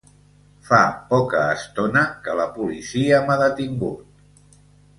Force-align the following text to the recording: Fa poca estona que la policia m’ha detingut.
Fa 0.69 0.79
poca 1.11 1.43
estona 1.57 2.03
que 2.25 2.35
la 2.41 2.47
policia 2.57 3.23
m’ha 3.29 3.39
detingut. 3.45 4.29